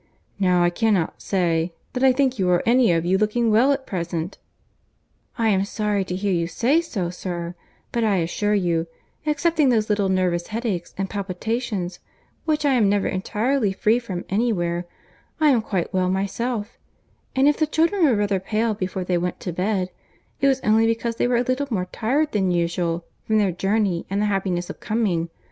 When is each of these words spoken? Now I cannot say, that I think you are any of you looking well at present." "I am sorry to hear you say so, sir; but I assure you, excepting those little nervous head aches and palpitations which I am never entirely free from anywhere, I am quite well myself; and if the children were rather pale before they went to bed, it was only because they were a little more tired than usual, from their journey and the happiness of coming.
Now 0.39 0.63
I 0.63 0.71
cannot 0.71 1.21
say, 1.21 1.73
that 1.93 2.03
I 2.03 2.11
think 2.11 2.39
you 2.39 2.49
are 2.49 2.63
any 2.65 2.91
of 2.91 3.05
you 3.05 3.19
looking 3.19 3.51
well 3.51 3.71
at 3.71 3.85
present." 3.85 4.39
"I 5.37 5.49
am 5.49 5.63
sorry 5.63 6.03
to 6.05 6.15
hear 6.15 6.33
you 6.33 6.47
say 6.47 6.81
so, 6.81 7.11
sir; 7.11 7.53
but 7.91 8.03
I 8.03 8.15
assure 8.15 8.55
you, 8.55 8.87
excepting 9.27 9.69
those 9.69 9.91
little 9.91 10.09
nervous 10.09 10.47
head 10.47 10.65
aches 10.65 10.95
and 10.97 11.07
palpitations 11.07 11.99
which 12.45 12.65
I 12.65 12.73
am 12.73 12.89
never 12.89 13.07
entirely 13.07 13.71
free 13.73 13.99
from 13.99 14.25
anywhere, 14.27 14.87
I 15.39 15.49
am 15.49 15.61
quite 15.61 15.93
well 15.93 16.09
myself; 16.09 16.79
and 17.35 17.47
if 17.47 17.57
the 17.57 17.67
children 17.67 18.03
were 18.03 18.15
rather 18.15 18.39
pale 18.39 18.73
before 18.73 19.03
they 19.03 19.19
went 19.19 19.39
to 19.41 19.53
bed, 19.53 19.91
it 20.39 20.47
was 20.47 20.61
only 20.61 20.87
because 20.87 21.17
they 21.17 21.27
were 21.27 21.37
a 21.37 21.43
little 21.43 21.67
more 21.69 21.85
tired 21.91 22.31
than 22.31 22.49
usual, 22.49 23.05
from 23.27 23.37
their 23.37 23.51
journey 23.51 24.07
and 24.09 24.19
the 24.19 24.25
happiness 24.25 24.67
of 24.67 24.79
coming. 24.79 25.29